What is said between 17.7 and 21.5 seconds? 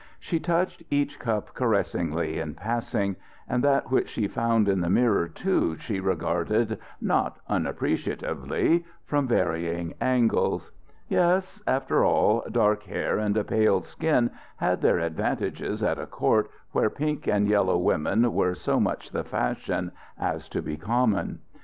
women were so much the fashion as to be common.